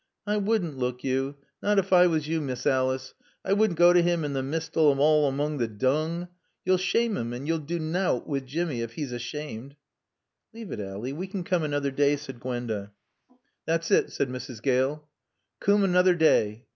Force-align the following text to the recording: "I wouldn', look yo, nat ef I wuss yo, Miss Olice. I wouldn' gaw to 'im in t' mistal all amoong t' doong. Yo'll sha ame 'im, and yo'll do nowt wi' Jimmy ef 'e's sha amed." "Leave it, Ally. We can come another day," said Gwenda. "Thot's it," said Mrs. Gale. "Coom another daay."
"I 0.25 0.37
wouldn', 0.37 0.77
look 0.79 1.03
yo, 1.03 1.35
nat 1.61 1.77
ef 1.77 1.93
I 1.93 2.07
wuss 2.07 2.25
yo, 2.25 2.39
Miss 2.41 2.65
Olice. 2.65 3.13
I 3.45 3.53
wouldn' 3.53 3.75
gaw 3.75 3.93
to 3.93 3.99
'im 4.01 4.25
in 4.25 4.33
t' 4.33 4.41
mistal 4.41 4.99
all 4.99 5.27
amoong 5.31 5.59
t' 5.59 5.67
doong. 5.67 6.27
Yo'll 6.65 6.77
sha 6.79 6.97
ame 7.01 7.17
'im, 7.17 7.33
and 7.33 7.47
yo'll 7.47 7.59
do 7.59 7.77
nowt 7.77 8.27
wi' 8.27 8.39
Jimmy 8.39 8.81
ef 8.81 8.97
'e's 8.97 9.21
sha 9.21 9.37
amed." 9.37 9.75
"Leave 10.55 10.71
it, 10.71 10.79
Ally. 10.79 11.11
We 11.11 11.27
can 11.27 11.43
come 11.43 11.61
another 11.61 11.91
day," 11.91 12.15
said 12.15 12.39
Gwenda. 12.39 12.93
"Thot's 13.67 13.91
it," 13.91 14.11
said 14.11 14.29
Mrs. 14.29 14.59
Gale. 14.63 15.07
"Coom 15.59 15.83
another 15.83 16.15
daay." 16.15 16.63